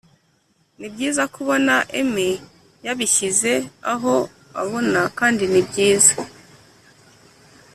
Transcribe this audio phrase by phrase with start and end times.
[0.79, 2.31] Ni byiza kubona emmy
[2.85, 3.53] yabishyize
[3.93, 4.13] aho
[4.61, 6.13] abona kandi nibyiza